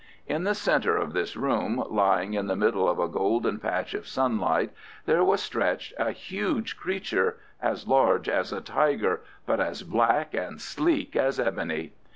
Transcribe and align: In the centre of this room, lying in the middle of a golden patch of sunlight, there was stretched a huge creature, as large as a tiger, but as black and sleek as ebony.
In 0.25 0.45
the 0.45 0.55
centre 0.55 0.97
of 0.97 1.13
this 1.13 1.35
room, 1.37 1.83
lying 1.87 2.33
in 2.33 2.47
the 2.47 2.55
middle 2.55 2.89
of 2.89 2.97
a 2.97 3.07
golden 3.07 3.59
patch 3.59 3.93
of 3.93 4.07
sunlight, 4.07 4.71
there 5.05 5.23
was 5.23 5.43
stretched 5.43 5.93
a 5.99 6.09
huge 6.11 6.75
creature, 6.75 7.37
as 7.61 7.87
large 7.87 8.27
as 8.27 8.51
a 8.51 8.61
tiger, 8.61 9.21
but 9.45 9.59
as 9.59 9.83
black 9.83 10.33
and 10.33 10.59
sleek 10.59 11.15
as 11.15 11.39
ebony. 11.39 11.93